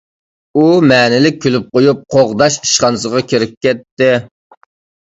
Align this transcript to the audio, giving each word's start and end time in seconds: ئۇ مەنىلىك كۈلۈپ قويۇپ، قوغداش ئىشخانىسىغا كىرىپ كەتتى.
ئۇ 0.55 0.63
مەنىلىك 0.91 1.37
كۈلۈپ 1.43 1.69
قويۇپ، 1.77 2.03
قوغداش 2.17 2.59
ئىشخانىسىغا 2.65 3.25
كىرىپ 3.31 3.57
كەتتى. 3.69 4.13